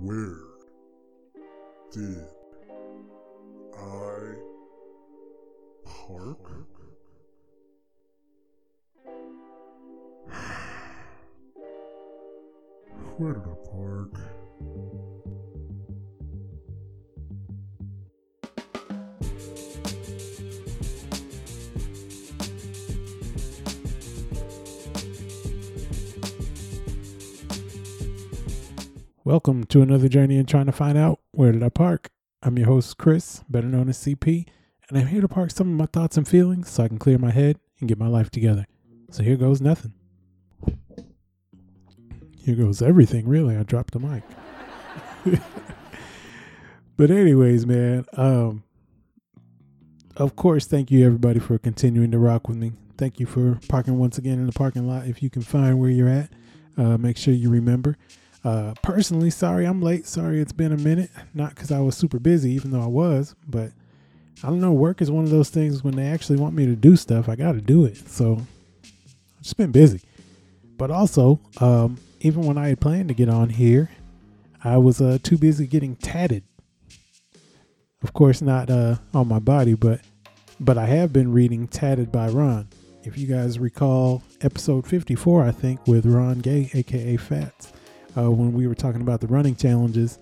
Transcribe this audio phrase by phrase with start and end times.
[0.00, 0.40] Where
[1.92, 2.24] did
[3.74, 4.34] I
[5.84, 6.50] park?
[13.18, 14.33] Where did I park?
[29.34, 32.08] Welcome to another journey in trying to find out where did I park.
[32.44, 34.46] I'm your host, Chris, better known as CP,
[34.88, 37.18] and I'm here to park some of my thoughts and feelings so I can clear
[37.18, 38.64] my head and get my life together.
[39.10, 39.92] So here goes nothing.
[42.38, 43.56] Here goes everything, really.
[43.56, 44.22] I dropped the mic.
[46.96, 48.62] but anyways, man, um
[50.16, 52.70] of course, thank you everybody for continuing to rock with me.
[52.96, 55.08] Thank you for parking once again in the parking lot.
[55.08, 56.30] If you can find where you're at,
[56.78, 57.96] uh, make sure you remember.
[58.44, 60.06] Uh, personally, sorry I'm late.
[60.06, 61.10] Sorry it's been a minute.
[61.32, 63.72] Not because I was super busy, even though I was, but
[64.42, 64.72] I don't know.
[64.72, 67.36] Work is one of those things when they actually want me to do stuff, I
[67.36, 67.96] got to do it.
[68.08, 68.42] So
[68.84, 70.02] I've just been busy.
[70.76, 73.90] But also, um, even when I had planned to get on here,
[74.62, 76.42] I was uh, too busy getting tatted.
[78.02, 80.00] Of course, not uh, on my body, but
[80.60, 82.68] but I have been reading TATed by Ron.
[83.02, 87.72] If you guys recall episode 54, I think, with Ron Gay, aka Fats
[88.16, 90.18] uh, when we were talking about the running challenges,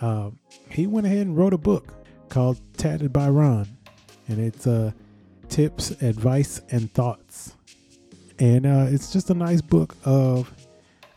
[0.00, 0.30] uh,
[0.70, 1.92] he went ahead and wrote a book
[2.28, 3.68] called TATed by Ron,
[4.28, 4.92] and it's uh,
[5.48, 7.54] tips, advice, and thoughts.
[8.38, 10.52] And uh, it's just a nice book of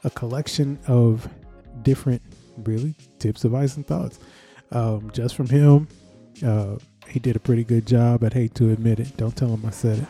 [0.03, 1.27] a collection of
[1.81, 2.21] different,
[2.57, 4.19] really, tips, advice, and thoughts.
[4.71, 5.87] Um, just from him,
[6.45, 6.75] uh,
[7.07, 8.23] he did a pretty good job.
[8.23, 9.15] I'd hate to admit it.
[9.17, 10.07] Don't tell him I said it.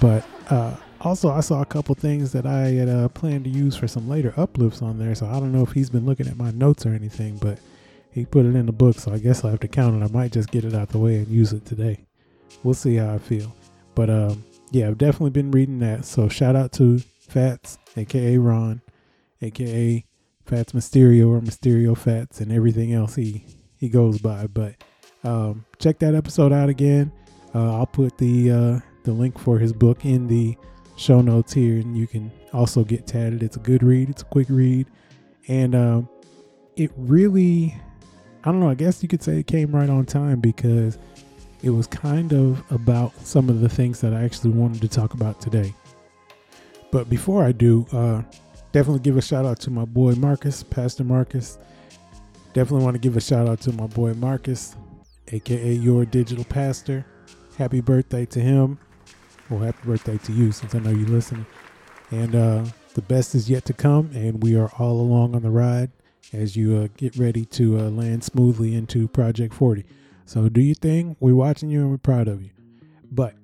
[0.00, 3.76] But uh, also, I saw a couple things that I had uh, planned to use
[3.76, 5.14] for some later uplifts on there.
[5.14, 7.58] So I don't know if he's been looking at my notes or anything, but
[8.10, 8.98] he put it in the book.
[8.98, 10.04] So I guess I'll have to count it.
[10.04, 12.04] I might just get it out the way and use it today.
[12.62, 13.54] We'll see how I feel.
[13.94, 16.04] But um, yeah, I've definitely been reading that.
[16.04, 18.80] So shout out to Fats, aka Ron,
[19.42, 20.04] aka
[20.46, 23.44] Fats Mysterio or Mysterio Fats, and everything else he
[23.76, 24.46] he goes by.
[24.46, 24.74] But
[25.24, 27.12] um, check that episode out again.
[27.54, 30.56] Uh, I'll put the uh, the link for his book in the
[30.98, 33.42] show notes here, and you can also get tatted.
[33.42, 34.10] It's a good read.
[34.10, 34.86] It's a quick read,
[35.46, 36.08] and um,
[36.76, 37.74] it really,
[38.44, 38.68] I don't know.
[38.68, 40.98] I guess you could say it came right on time because
[41.62, 45.14] it was kind of about some of the things that I actually wanted to talk
[45.14, 45.72] about today.
[46.90, 48.22] But before I do, uh,
[48.72, 51.58] definitely give a shout out to my boy Marcus, Pastor Marcus.
[52.54, 54.74] Definitely want to give a shout out to my boy Marcus,
[55.28, 57.04] aka your digital pastor.
[57.56, 58.78] Happy birthday to him.
[59.50, 61.46] Well, happy birthday to you since I know you listen.
[62.10, 62.64] And uh,
[62.94, 65.90] the best is yet to come, and we are all along on the ride
[66.34, 69.86] as you uh, get ready to uh, land smoothly into Project 40.
[70.26, 71.16] So do your thing.
[71.20, 72.50] We're watching you and we're proud of you.
[73.10, 73.34] But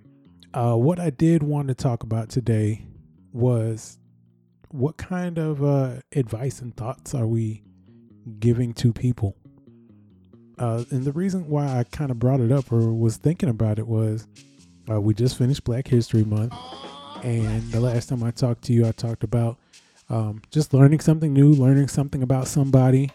[0.53, 2.87] uh, what I did want to talk about today
[3.33, 3.99] was
[4.69, 7.63] what kind of uh, advice and thoughts are we
[8.39, 9.37] giving to people?
[10.59, 13.79] Uh, and the reason why I kind of brought it up or was thinking about
[13.79, 14.29] it was
[14.91, 16.55] uh, we just finished Black History Month,
[17.23, 19.59] and the last time I talked to you, I talked about
[20.11, 23.11] um, just learning something new, learning something about somebody,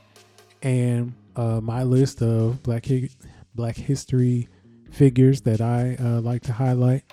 [0.64, 3.10] and uh, my list of Black Hi-
[3.56, 4.48] Black History
[4.92, 7.04] figures that I uh, like to highlight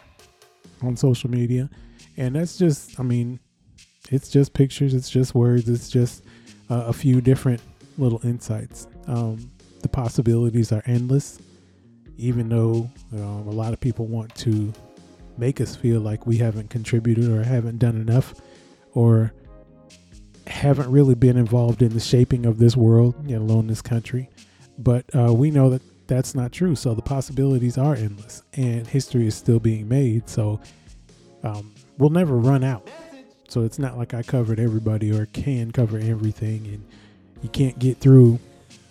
[0.82, 1.68] on social media,
[2.16, 3.40] and that's just, I mean,
[4.10, 6.24] it's just pictures, it's just words, it's just
[6.70, 7.60] uh, a few different
[7.98, 8.86] little insights.
[9.06, 9.50] Um,
[9.82, 11.38] the possibilities are endless
[12.18, 14.72] even though a lot of people want to
[15.38, 18.34] make us feel like we haven't contributed or haven't done enough
[18.94, 19.32] or
[20.46, 24.30] haven't really been involved in the shaping of this world, let alone this country.
[24.78, 26.74] But uh, we know that that's not true.
[26.76, 30.28] So the possibilities are endless and history is still being made.
[30.28, 30.60] So
[31.42, 32.88] um, we'll never run out.
[33.48, 36.66] So it's not like I covered everybody or can cover everything.
[36.66, 36.86] And
[37.42, 38.38] you can't get through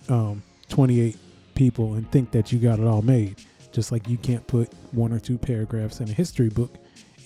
[0.10, 1.18] um, 28
[1.56, 3.38] people and think that you got it all made.
[3.72, 6.78] Just like you can't put one or two paragraphs in a history book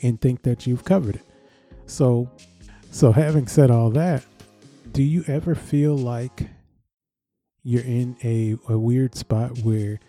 [0.01, 1.25] and think that you've covered it.
[1.85, 2.29] So,
[2.91, 4.23] so having said all that,
[4.91, 6.47] do you ever feel like
[7.63, 9.99] you're in a, a weird spot where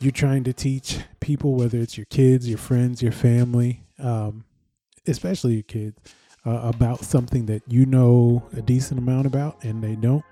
[0.00, 4.44] you're trying to teach people, whether it's your kids, your friends, your family, um,
[5.06, 5.98] especially your kids,
[6.46, 10.24] uh, about something that you know a decent amount about and they don't?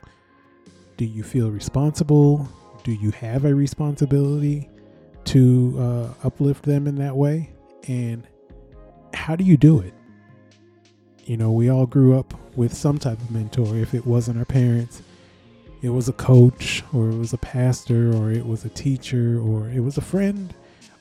[1.02, 2.49] Do you feel responsible?
[2.84, 4.70] Do you have a responsibility
[5.25, 7.50] to uh, uplift them in that way?
[7.88, 8.25] And
[9.12, 9.94] how do you do it?
[11.25, 13.76] You know, we all grew up with some type of mentor.
[13.76, 15.02] If it wasn't our parents,
[15.82, 19.69] it was a coach or it was a pastor or it was a teacher or
[19.70, 20.55] it was a friend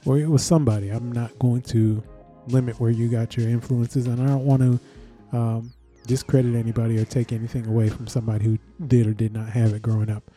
[0.07, 0.89] or it was somebody.
[0.89, 2.01] I'm not going to
[2.47, 5.73] limit where you got your influences, and I don't want to um,
[6.07, 9.81] discredit anybody or take anything away from somebody who did or did not have it
[9.81, 10.29] growing up.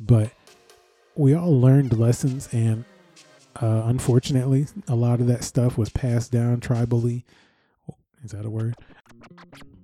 [0.00, 0.30] But
[1.14, 2.84] we all learned lessons, and
[3.60, 7.22] uh, unfortunately, a lot of that stuff was passed down tribally.
[8.24, 8.74] Is that a word?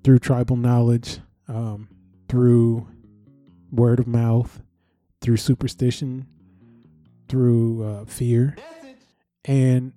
[0.02, 1.88] Through tribal knowledge, um,
[2.28, 2.88] through
[3.70, 4.62] word of mouth,
[5.20, 6.26] through superstition,
[7.28, 8.56] through uh, fear.
[9.44, 9.93] And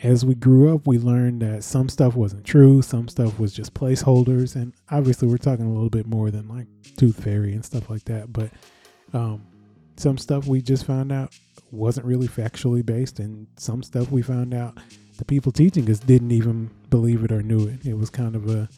[0.00, 3.74] as we grew up, we learned that some stuff wasn't true, some stuff was just
[3.74, 4.54] placeholders.
[4.54, 6.66] And obviously, we're talking a little bit more than like
[6.96, 8.32] Tooth Fairy and stuff like that.
[8.32, 8.50] But
[9.12, 9.46] um,
[9.96, 11.34] some stuff we just found out
[11.70, 14.76] wasn't really factually based, and some stuff we found out
[15.16, 17.86] the people teaching us didn't even believe it or knew it.
[17.86, 18.68] It was kind of a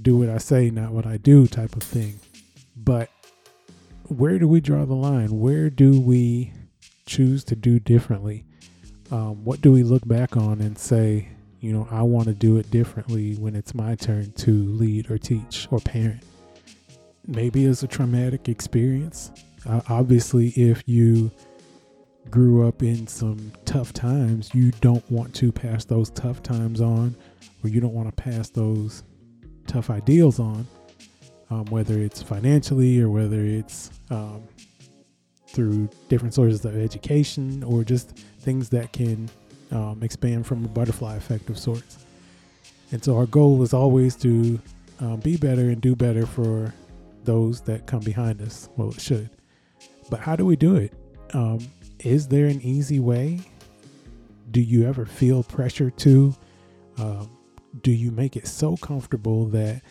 [0.00, 2.18] do what I say, not what I do type of thing.
[2.76, 3.10] But
[4.08, 5.38] where do we draw the line?
[5.38, 6.52] Where do we
[7.06, 8.44] choose to do differently?
[9.10, 11.28] Um, what do we look back on and say,
[11.60, 15.18] you know, I want to do it differently when it's my turn to lead or
[15.18, 16.22] teach or parent?
[17.26, 19.30] Maybe it's a traumatic experience.
[19.66, 21.30] Uh, obviously, if you
[22.30, 27.14] grew up in some tough times, you don't want to pass those tough times on,
[27.62, 29.02] or you don't want to pass those
[29.66, 30.66] tough ideals on,
[31.50, 34.42] um, whether it's financially or whether it's um,
[35.54, 38.10] through different sources of education or just
[38.40, 39.28] things that can
[39.70, 42.04] um, expand from a butterfly effect of sorts.
[42.92, 44.60] And so our goal is always to
[45.00, 46.72] um, be better and do better for
[47.24, 48.68] those that come behind us.
[48.76, 49.30] Well, it should.
[50.10, 50.92] But how do we do it?
[51.32, 51.66] Um,
[52.00, 53.40] is there an easy way?
[54.50, 56.34] Do you ever feel pressure to?
[56.98, 57.30] Um,
[57.82, 59.82] do you make it so comfortable that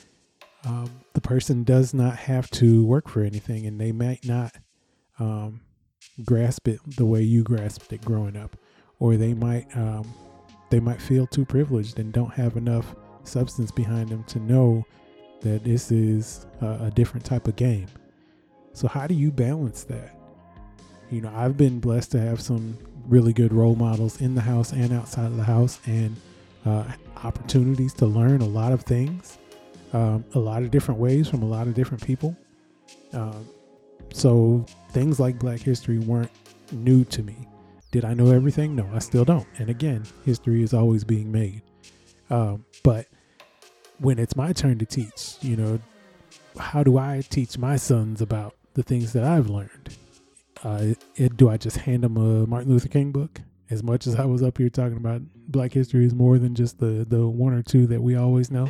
[0.65, 4.55] um, the person does not have to work for anything and they might not
[5.19, 5.61] um,
[6.25, 8.55] grasp it the way you grasped it growing up,
[8.99, 10.13] or they might um,
[10.69, 14.85] they might feel too privileged and don't have enough substance behind them to know
[15.41, 17.87] that this is a, a different type of game.
[18.73, 20.17] So how do you balance that?
[21.11, 24.71] You know, I've been blessed to have some really good role models in the house
[24.71, 26.15] and outside of the house, and
[26.65, 26.85] uh,
[27.23, 29.37] opportunities to learn a lot of things,
[29.91, 32.35] um, a lot of different ways from a lot of different people.
[33.11, 33.47] Um,
[34.13, 36.31] so things like Black history weren't
[36.71, 37.35] new to me.
[37.91, 38.75] Did I know everything?
[38.75, 39.47] No, I still don't.
[39.57, 41.61] And again, history is always being made.
[42.29, 43.07] Um, but
[43.99, 45.79] when it's my turn to teach, you know,
[46.57, 49.95] how do I teach my sons about the things that I've learned?
[50.63, 53.41] Uh, it, do I just hand them a Martin Luther King book?
[53.69, 56.79] As much as I was up here talking about Black history is more than just
[56.79, 58.69] the the one or two that we always know.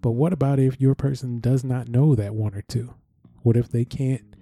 [0.00, 2.94] But what about if your person does not know that one or two?
[3.42, 4.33] What if they can't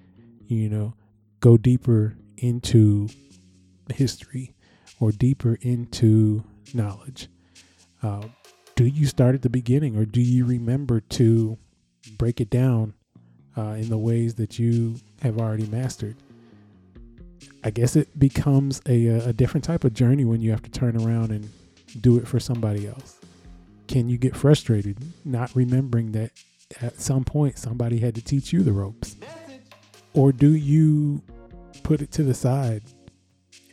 [0.56, 0.94] you know,
[1.40, 3.08] go deeper into
[3.92, 4.54] history
[5.00, 6.44] or deeper into
[6.74, 7.28] knowledge?
[8.02, 8.22] Uh,
[8.74, 11.58] do you start at the beginning or do you remember to
[12.18, 12.94] break it down
[13.56, 16.16] uh, in the ways that you have already mastered?
[17.64, 20.96] I guess it becomes a, a different type of journey when you have to turn
[20.96, 21.48] around and
[22.00, 23.20] do it for somebody else.
[23.86, 26.32] Can you get frustrated not remembering that
[26.80, 29.16] at some point somebody had to teach you the ropes?
[30.14, 31.22] Or do you
[31.82, 32.82] put it to the side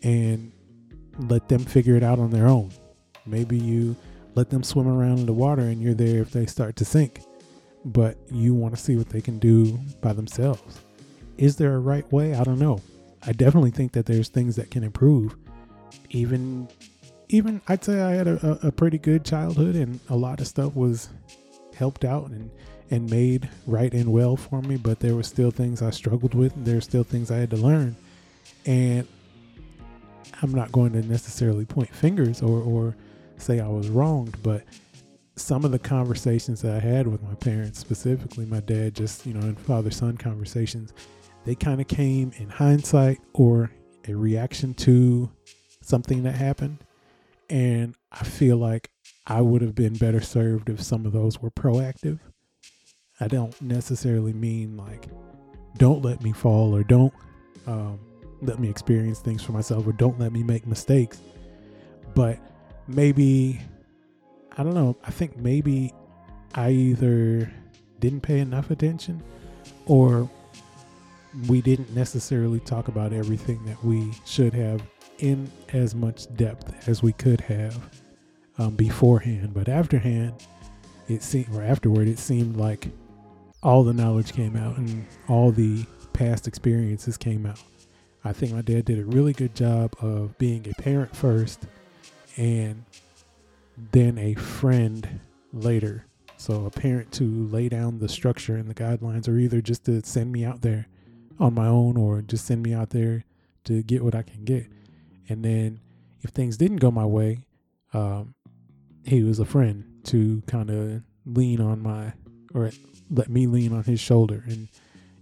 [0.03, 0.51] and
[1.17, 2.71] let them figure it out on their own?
[3.25, 3.95] Maybe you
[4.35, 7.21] let them swim around in the water and you're there if they start to sink,
[7.83, 10.81] but you want to see what they can do by themselves.
[11.37, 12.33] Is there a right way?
[12.35, 12.81] I don't know.
[13.25, 15.35] I definitely think that there's things that can improve.
[16.09, 16.69] Even,
[17.27, 20.75] even I'd say I had a, a pretty good childhood and a lot of stuff
[20.75, 21.09] was
[21.75, 22.49] helped out and
[22.91, 26.55] and made right and well for me, but there were still things I struggled with.
[26.55, 27.95] And there were still things I had to learn.
[28.65, 29.07] And
[30.41, 32.95] I'm not going to necessarily point fingers or, or
[33.37, 34.63] say I was wronged, but
[35.35, 39.33] some of the conversations that I had with my parents, specifically my dad, just, you
[39.33, 40.93] know, in father son conversations,
[41.45, 43.71] they kind of came in hindsight or
[44.07, 45.29] a reaction to
[45.81, 46.79] something that happened.
[47.49, 48.91] And I feel like
[49.25, 52.19] I would have been better served if some of those were proactive
[53.19, 55.07] I don't necessarily mean like
[55.77, 57.13] don't let me fall or don't
[57.67, 57.99] um,
[58.41, 61.21] let me experience things for myself or don't let me make mistakes.
[62.15, 62.39] But
[62.87, 63.59] maybe,
[64.57, 65.93] I don't know, I think maybe
[66.55, 67.51] I either
[67.99, 69.21] didn't pay enough attention
[69.85, 70.29] or
[71.47, 74.81] we didn't necessarily talk about everything that we should have
[75.19, 77.77] in as much depth as we could have
[78.57, 79.53] um, beforehand.
[79.53, 80.33] But afterhand,
[81.07, 82.87] it seemed, or afterward, it seemed like
[83.61, 87.61] all the knowledge came out and all the past experiences came out.
[88.23, 91.65] I think my dad did a really good job of being a parent first
[92.37, 92.83] and
[93.91, 95.19] then a friend
[95.53, 96.05] later.
[96.37, 100.01] So a parent to lay down the structure and the guidelines, or either just to
[100.05, 100.87] send me out there
[101.37, 103.25] on my own, or just send me out there
[103.65, 104.67] to get what I can get.
[105.27, 105.81] And then
[106.21, 107.45] if things didn't go my way,
[107.93, 108.35] um,
[109.05, 112.13] he was a friend to kind of lean on my,
[112.53, 112.71] or
[113.09, 114.67] let me lean on his shoulder and,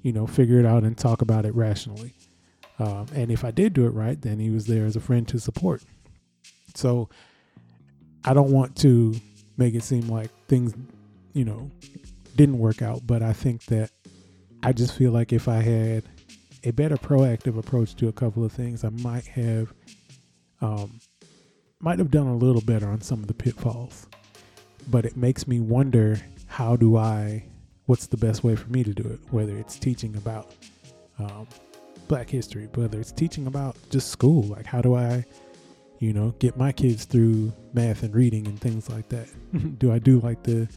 [0.02, 2.14] you know, figure it out and talk about it rationally.
[2.80, 5.28] Um, and if I did do it right, then he was there as a friend
[5.30, 5.84] to support.
[6.76, 7.10] So
[8.24, 9.16] I don't want to
[9.58, 10.74] make it seem like things,
[11.34, 11.72] you know,
[12.36, 13.90] didn't work out, but I think that
[14.64, 16.04] I just feel like if I had
[16.64, 19.74] a better proactive approach to a couple of things, I might have
[20.62, 21.00] um,
[21.80, 24.08] might have done a little better on some of the pitfalls.
[24.90, 26.20] But it makes me wonder
[26.58, 27.44] how do I
[27.86, 30.56] what's the best way for me to do it, whether it's teaching about
[31.20, 31.48] um,
[32.08, 35.24] black history, whether it's teaching about just school, like how do I
[36.00, 39.28] you know, get my kids through math and reading and things like that.
[39.78, 40.68] do I do like the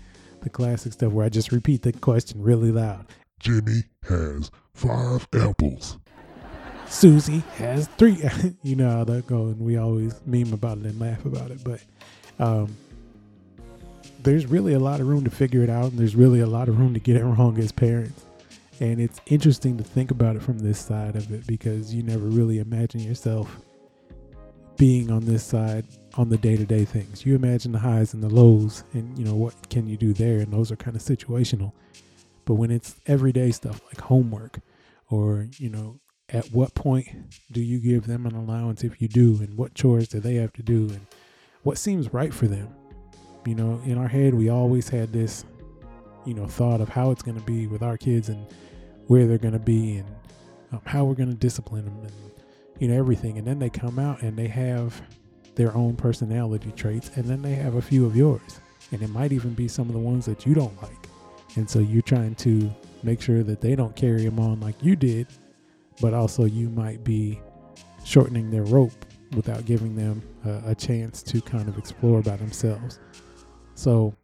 [0.42, 3.06] the classic stuff where I just repeat the question really loud?
[3.38, 5.96] Jimmy has five apples.
[6.88, 8.22] Susie has three.
[8.62, 11.64] you know how that goes, and we always meme about it and laugh about it.
[11.64, 11.80] But
[12.38, 12.76] um,
[14.22, 16.68] there's really a lot of room to figure it out, and there's really a lot
[16.68, 18.26] of room to get it wrong as parents.
[18.80, 22.24] And it's interesting to think about it from this side of it because you never
[22.24, 23.60] really imagine yourself
[24.78, 25.84] being on this side
[26.14, 27.26] on the day-to-day things.
[27.26, 30.38] You imagine the highs and the lows and you know what can you do there
[30.38, 31.72] and those are kind of situational.
[32.46, 34.60] But when it's everyday stuff like homework
[35.10, 36.00] or, you know,
[36.30, 37.08] at what point
[37.52, 40.54] do you give them an allowance if you do and what chores do they have
[40.54, 41.06] to do and
[41.62, 42.74] what seems right for them?
[43.46, 45.44] You know, in our head we always had this,
[46.24, 48.46] you know, thought of how it's going to be with our kids and
[49.06, 50.08] where they're going to be and
[50.72, 52.12] um, how we're going to discipline them and
[52.78, 53.38] you know everything.
[53.38, 55.00] And then they come out and they have
[55.54, 58.60] their own personality traits and then they have a few of yours.
[58.92, 61.08] And it might even be some of the ones that you don't like.
[61.56, 62.70] And so you're trying to
[63.02, 65.26] make sure that they don't carry them on like you did
[66.00, 67.40] but also you might be
[68.04, 69.04] shortening their rope
[69.36, 72.98] without giving them a, a chance to kind of explore by themselves
[73.74, 74.14] so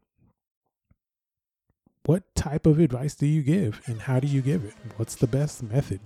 [2.04, 5.26] what type of advice do you give and how do you give it what's the
[5.26, 6.00] best method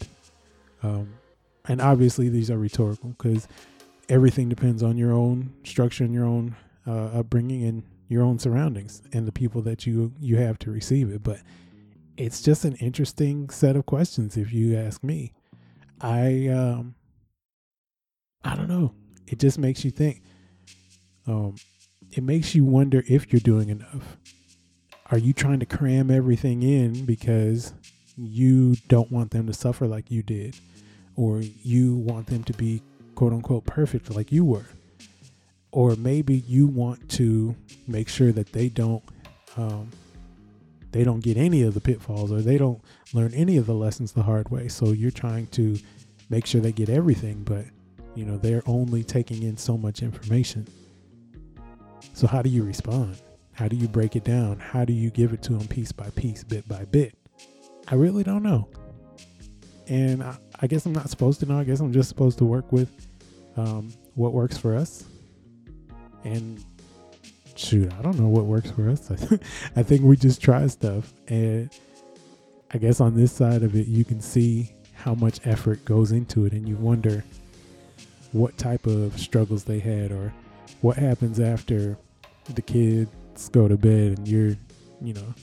[0.83, 1.15] um,
[1.69, 3.47] and obviously these are rhetorical because
[4.09, 6.57] everything depends on your own structure and your own
[6.87, 11.11] uh, upbringing and your own surroundings and the people that you you have to receive
[11.11, 11.23] it.
[11.23, 11.39] But
[12.17, 15.33] it's just an interesting set of questions, if you ask me.
[16.01, 16.97] I um,
[18.45, 18.93] I don't know.
[19.27, 20.23] It just makes you think.
[21.27, 21.55] Um,
[22.13, 24.17] it makes you wonder if you're doing enough.
[25.11, 27.75] Are you trying to cram everything in because
[28.17, 30.57] you don't want them to suffer like you did?
[31.21, 32.83] or you want them to be
[33.15, 34.65] quote unquote perfect like you were
[35.71, 37.55] or maybe you want to
[37.87, 39.03] make sure that they don't
[39.59, 39.91] um,
[40.93, 42.81] they don't get any of the pitfalls or they don't
[43.13, 45.79] learn any of the lessons the hard way so you're trying to
[46.31, 47.65] make sure they get everything but
[48.15, 50.67] you know they're only taking in so much information
[52.15, 53.17] so how do you respond
[53.53, 56.09] how do you break it down how do you give it to them piece by
[56.11, 57.15] piece bit by bit
[57.89, 58.69] i really don't know
[59.91, 61.59] and I, I, guess I'm not supposed to know.
[61.59, 62.91] I guess I'm just supposed to work with
[63.57, 65.05] um, what works for us.
[66.23, 66.65] And
[67.57, 69.11] shoot, I don't know what works for us.
[69.77, 71.71] I think we just try stuff, and
[72.73, 76.45] I guess on this side of it, you can see how much effort goes into
[76.45, 77.25] it, and you wonder
[78.31, 80.33] what type of struggles they had, or
[80.81, 81.97] what happens after
[82.55, 84.57] the kids go to bed and you're,
[85.01, 85.35] you know,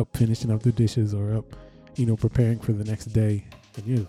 [0.00, 1.44] up finishing up the dishes or up,
[1.96, 3.44] you know, preparing for the next day
[3.76, 4.08] and you're like,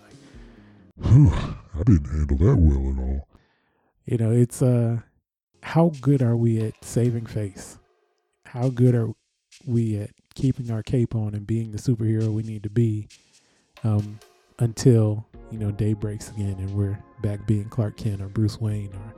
[1.02, 3.28] Whew, I didn't handle that well at all.
[4.04, 4.98] You know, it's uh
[5.62, 7.78] how good are we at saving face?
[8.44, 9.08] How good are
[9.66, 13.08] we at keeping our cape on and being the superhero we need to be
[13.82, 14.18] um,
[14.58, 18.92] until, you know, day breaks again and we're back being Clark Kent or Bruce Wayne
[18.92, 19.14] or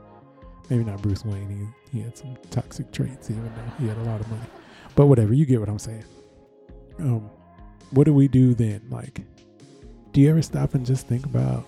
[0.69, 1.73] maybe not Bruce Wayne.
[1.91, 4.47] He, he had some toxic traits, even though he had a lot of money.
[4.95, 6.05] But whatever, you get what I'm saying.
[6.99, 7.29] Um,
[7.91, 8.81] what do we do then?
[8.89, 9.21] Like,
[10.11, 11.65] do you ever stop and just think about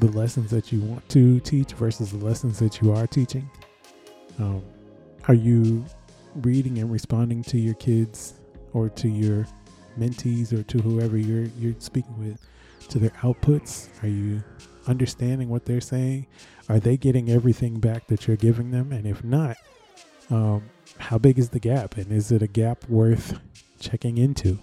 [0.00, 3.48] the lessons that you want to teach versus the lessons that you are teaching?
[4.38, 4.62] Um,
[5.28, 5.84] are you
[6.36, 8.34] reading and responding to your kids
[8.72, 9.46] or to your
[9.98, 12.40] mentees or to whoever you're you're speaking with
[12.88, 13.88] to their outputs?
[14.02, 14.42] Are you
[14.90, 16.26] understanding what they're saying?
[16.68, 18.92] Are they getting everything back that you're giving them?
[18.92, 19.56] And if not,
[20.30, 20.68] um,
[20.98, 21.96] how big is the gap?
[21.96, 23.38] And is it a gap worth
[23.78, 24.58] checking into?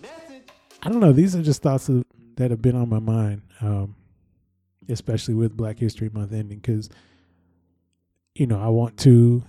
[0.83, 1.13] I don't know.
[1.13, 2.05] These are just thoughts of,
[2.35, 3.95] that have been on my mind, um,
[4.89, 6.89] especially with Black History Month ending, because
[8.35, 9.43] you know I want to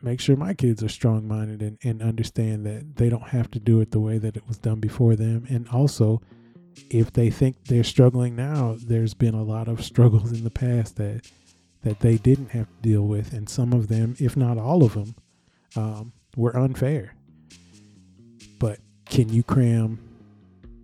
[0.00, 3.58] make sure my kids are strong minded and, and understand that they don't have to
[3.58, 6.22] do it the way that it was done before them, and also
[6.90, 10.96] if they think they're struggling now, there's been a lot of struggles in the past
[10.96, 11.30] that
[11.82, 14.94] that they didn't have to deal with, and some of them, if not all of
[14.94, 15.16] them,
[15.74, 17.14] um, were unfair.
[18.60, 19.98] But can you cram,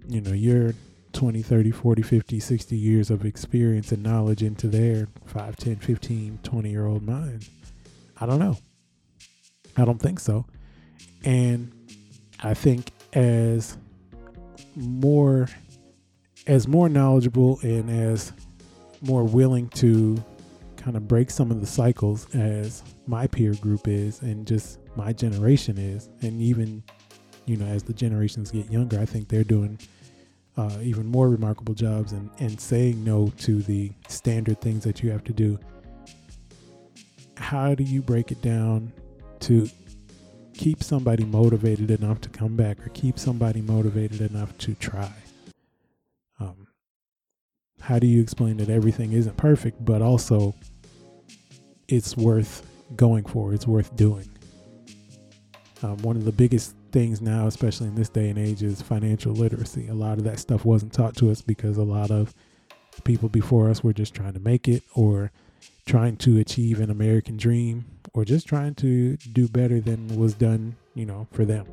[0.09, 0.75] you know, your
[1.13, 6.41] 20, 30, 40, 50, 60 years of experience and knowledge into their 5, 10, 15,
[6.43, 7.49] 20 year old mind?
[8.21, 8.59] I don't know.
[9.77, 10.47] I don't think so.
[11.25, 11.73] And
[12.43, 13.77] I think as
[14.75, 15.49] more
[16.49, 18.33] as more knowledgeable and as
[19.03, 20.23] more willing to
[20.77, 25.13] kind of break some of the cycles as my peer group is and just my
[25.13, 26.83] generation is and even
[27.47, 29.79] you know as the generations get younger i think they're doing
[30.59, 35.11] uh, even more remarkable jobs and, and saying no to the standard things that you
[35.11, 35.57] have to do.
[37.37, 38.93] How do you break it down
[39.41, 39.69] to
[40.55, 45.13] keep somebody motivated enough to come back or keep somebody motivated enough to try
[47.81, 50.55] how do you explain that everything isn't perfect, but also
[51.89, 52.67] it's worth
[52.97, 54.29] going for, it's worth doing?
[55.83, 59.33] Um, one of the biggest things now, especially in this day and age, is financial
[59.33, 59.89] literacy.
[59.89, 62.35] A lot of that stuff wasn't taught to us because a lot of
[63.05, 65.31] people before us were just trying to make it or
[65.87, 70.75] trying to achieve an American dream or just trying to do better than was done,
[70.95, 71.67] you know, for them.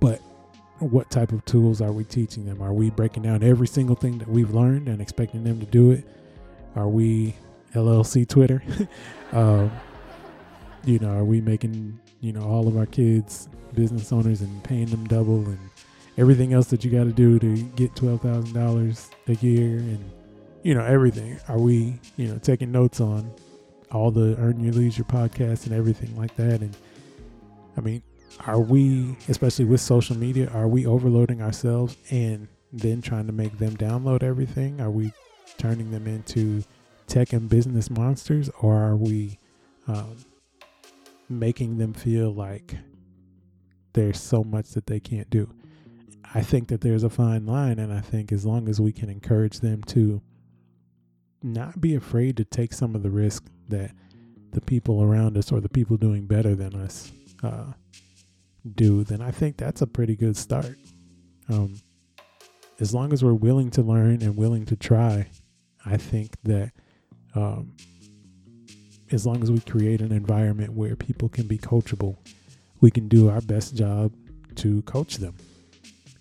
[0.00, 0.20] But
[0.80, 2.60] what type of tools are we teaching them?
[2.62, 5.92] Are we breaking down every single thing that we've learned and expecting them to do
[5.92, 6.04] it?
[6.74, 7.36] Are we
[7.74, 8.62] LLC Twitter?
[9.32, 9.70] um,
[10.84, 14.86] you know, are we making you know all of our kids business owners and paying
[14.86, 15.58] them double and
[16.16, 20.10] everything else that you got to do to get twelve thousand dollars a year and
[20.62, 21.38] you know everything?
[21.48, 23.32] Are we you know taking notes on
[23.92, 26.60] all the Earn Your Leisure podcasts and everything like that?
[26.60, 26.76] And
[27.76, 28.02] I mean,
[28.40, 33.58] are we, especially with social media, are we overloading ourselves and then trying to make
[33.58, 34.80] them download everything?
[34.80, 35.12] Are we
[35.58, 36.62] turning them into
[37.06, 39.38] tech and business monsters, or are we
[39.86, 40.16] um,
[41.28, 42.76] making them feel like
[43.92, 45.48] there's so much that they can't do?
[46.34, 49.08] I think that there's a fine line, and I think as long as we can
[49.08, 50.20] encourage them to
[51.42, 53.92] not be afraid to take some of the risk that
[54.50, 57.72] the people around us or the people doing better than us uh,
[58.74, 60.76] do, then I think that's a pretty good start.
[61.48, 61.76] Um,
[62.80, 65.28] as long as we're willing to learn and willing to try,
[65.84, 66.72] I think that
[67.34, 67.76] um,
[69.12, 72.16] as long as we create an environment where people can be coachable,
[72.80, 74.12] we can do our best job
[74.56, 75.34] to coach them.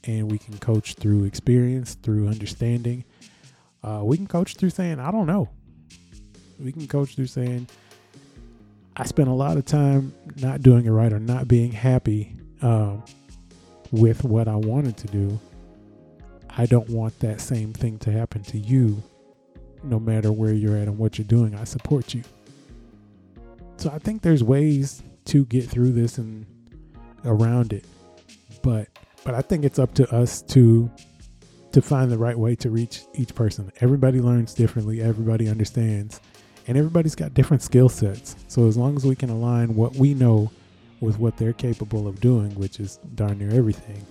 [0.06, 3.06] And we can coach through experience, through understanding.
[3.82, 5.50] Uh, we can coach through saying, I don't know.
[6.60, 7.68] We can coach through saying,
[8.96, 13.04] I spent a lot of time not doing it right or not being happy um,
[13.92, 15.40] with what I wanted to do.
[16.56, 19.02] I don't want that same thing to happen to you,
[19.84, 21.56] no matter where you're at and what you're doing.
[21.56, 22.24] I support you.
[23.78, 26.46] So I think there's ways to get through this and
[27.26, 27.86] around it,
[28.62, 28.88] but
[29.24, 30.92] but I think it's up to us to
[31.72, 33.72] to find the right way to reach each person.
[33.82, 35.02] Everybody learns differently.
[35.02, 36.22] Everybody understands
[36.68, 38.36] and everybody's got different skill sets.
[38.48, 40.52] So as long as we can align what we know
[41.02, 44.06] with what they're capable of doing, which is darn near everything,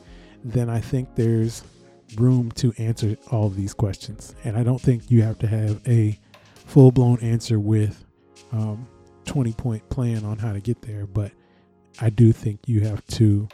[0.44, 1.62] then I think there's
[2.16, 4.34] room to answer all these questions.
[4.44, 6.18] And I don't think you have to have a
[6.66, 8.04] full blown answer with
[8.52, 8.86] um,
[9.24, 11.32] 20 point plan on how to get there, but
[12.00, 13.48] I do think you have to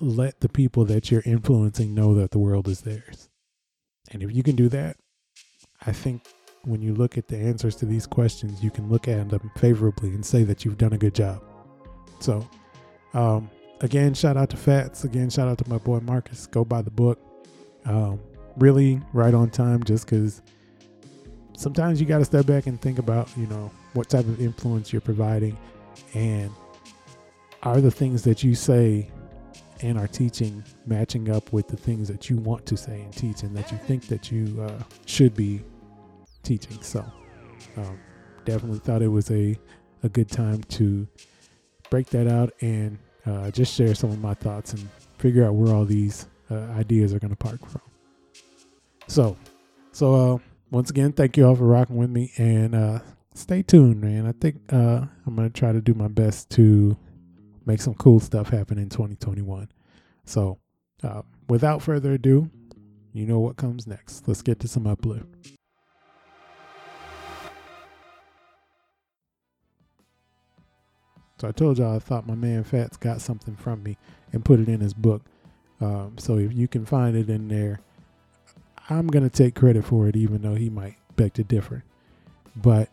[0.00, 3.28] let the people that you're influencing know that the world is theirs.
[4.10, 4.96] And if you can do that,
[5.86, 6.22] I think
[6.64, 10.10] when you look at the answers to these questions, you can look at them favorably
[10.10, 11.42] and say that you've done a good job.
[12.20, 12.48] So,
[13.14, 15.04] um, again, shout out to Fats.
[15.04, 16.46] Again, shout out to my boy Marcus.
[16.46, 17.18] Go buy the book.
[17.84, 18.20] Um,
[18.56, 20.42] really right on time just because
[21.56, 24.92] sometimes you got to step back and think about, you know, what type of influence
[24.92, 25.56] you're providing
[26.14, 26.50] and
[27.62, 29.10] are the things that you say
[29.80, 33.42] and are teaching matching up with the things that you want to say and teach
[33.42, 35.62] and that you think that you uh, should be
[36.48, 36.82] teaching.
[36.82, 37.04] So
[37.76, 38.00] um,
[38.46, 39.56] definitely thought it was a,
[40.02, 41.06] a good time to
[41.90, 45.74] break that out and uh, just share some of my thoughts and figure out where
[45.74, 47.82] all these uh, ideas are going to park from.
[49.06, 49.36] So,
[49.92, 50.38] so uh,
[50.70, 53.00] once again, thank you all for rocking with me and uh,
[53.34, 54.26] stay tuned, man.
[54.26, 56.96] I think uh, I'm going to try to do my best to
[57.66, 59.68] make some cool stuff happen in 2021.
[60.24, 60.58] So,
[61.02, 62.50] uh, without further ado,
[63.12, 64.26] you know what comes next.
[64.26, 65.57] Let's get to some uplift.
[71.38, 73.96] So I told y'all I thought my man Fats got something from me
[74.32, 75.22] and put it in his book.
[75.80, 77.80] Um, so if you can find it in there,
[78.90, 81.84] I'm gonna take credit for it, even though he might beg to differ.
[82.56, 82.90] But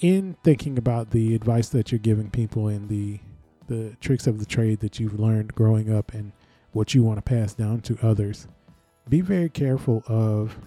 [0.00, 3.20] in thinking about the advice that you're giving people and the
[3.68, 6.32] the tricks of the trade that you've learned growing up and
[6.72, 8.48] what you want to pass down to others,
[9.08, 10.58] be very careful of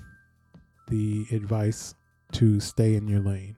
[0.88, 1.96] the advice
[2.32, 3.58] to stay in your lane.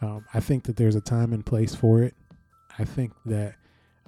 [0.00, 2.14] Um, I think that there's a time and place for it.
[2.78, 3.54] I think that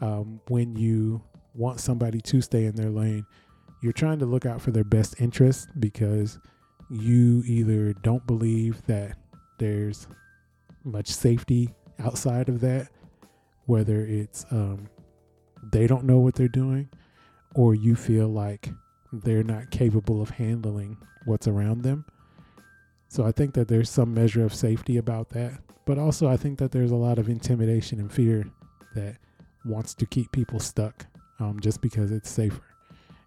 [0.00, 1.22] um, when you
[1.54, 3.24] want somebody to stay in their lane,
[3.82, 6.38] you're trying to look out for their best interest because
[6.90, 9.16] you either don't believe that
[9.58, 10.06] there's
[10.84, 12.88] much safety outside of that,
[13.66, 14.88] whether it's um,
[15.72, 16.88] they don't know what they're doing,
[17.54, 18.70] or you feel like
[19.12, 22.04] they're not capable of handling what's around them.
[23.08, 25.60] So I think that there's some measure of safety about that.
[25.84, 28.44] But also, I think that there's a lot of intimidation and fear
[28.94, 29.16] that
[29.64, 31.06] wants to keep people stuck
[31.38, 32.62] um, just because it's safer.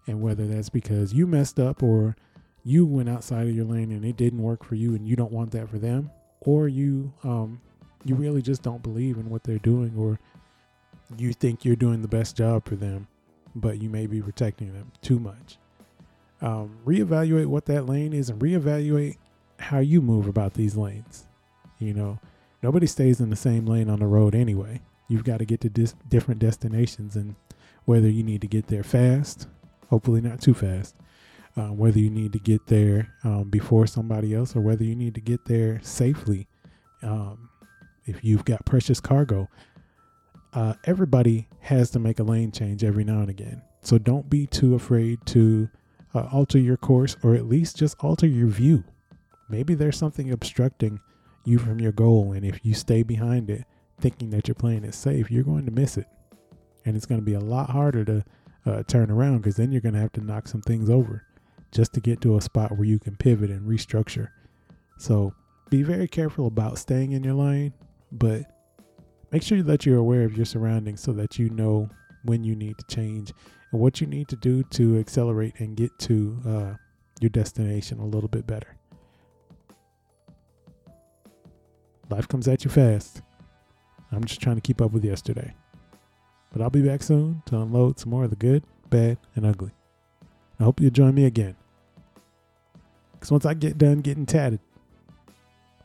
[0.07, 2.15] And whether that's because you messed up or
[2.63, 5.31] you went outside of your lane and it didn't work for you and you don't
[5.31, 6.11] want that for them,
[6.41, 7.61] or you um,
[8.03, 10.19] you really just don't believe in what they're doing or
[11.17, 13.07] you think you're doing the best job for them,
[13.55, 15.57] but you may be protecting them too much.
[16.41, 19.17] Um, reevaluate what that lane is and reevaluate
[19.59, 21.25] how you move about these lanes.
[21.79, 22.19] You know,
[22.63, 24.81] nobody stays in the same lane on the road anyway.
[25.07, 27.35] You've got to get to dis- different destinations, and
[27.85, 29.47] whether you need to get there fast,
[29.89, 30.95] hopefully not too fast,
[31.57, 35.15] uh, whether you need to get there um, before somebody else, or whether you need
[35.15, 36.47] to get there safely.
[37.01, 37.49] Um,
[38.05, 39.47] if you've got precious cargo,
[40.53, 43.61] uh, everybody has to make a lane change every now and again.
[43.81, 45.69] So don't be too afraid to
[46.13, 48.83] uh, alter your course, or at least just alter your view.
[49.49, 50.99] Maybe there's something obstructing
[51.45, 53.65] you from your goal, and if you stay behind it,
[53.99, 56.07] thinking that you're playing it safe, you're going to miss it.
[56.85, 58.23] And it's going to be a lot harder to
[58.65, 61.23] uh, turn around because then you're going to have to knock some things over
[61.71, 64.29] just to get to a spot where you can pivot and restructure.
[64.97, 65.33] So
[65.69, 67.73] be very careful about staying in your lane,
[68.11, 68.43] but
[69.31, 71.89] make sure that you're aware of your surroundings so that you know
[72.23, 73.31] when you need to change
[73.71, 76.73] and what you need to do to accelerate and get to uh,
[77.21, 78.78] your destination a little bit better.
[82.09, 83.21] Life comes at you fast.
[84.11, 85.53] I'm just trying to keep up with yesterday.
[86.51, 89.71] But I'll be back soon to unload some more of the good, bad, and ugly.
[90.59, 91.55] I hope you'll join me again.
[93.13, 94.59] Because once I get done getting tatted,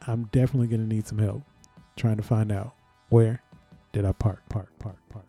[0.07, 1.43] I'm definitely going to need some help
[1.97, 2.75] trying to find out
[3.09, 3.43] where
[3.93, 5.25] did I park, park, park, park.